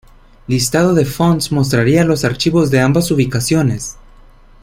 [0.47, 3.97] Listado de "Fonts:" mostraría los archivos de ambas ubicaciones.